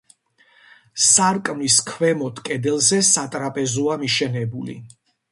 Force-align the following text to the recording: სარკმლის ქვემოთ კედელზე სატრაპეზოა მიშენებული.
სარკმლის 1.07 1.75
ქვემოთ 1.89 2.41
კედელზე 2.47 2.99
სატრაპეზოა 3.09 3.99
მიშენებული. 4.05 4.79